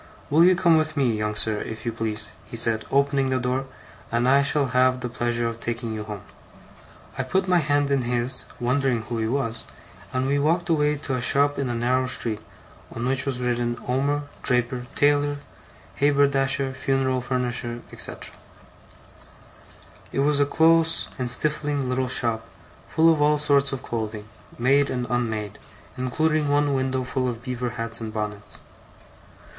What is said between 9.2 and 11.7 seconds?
was, and we walked away to a shop in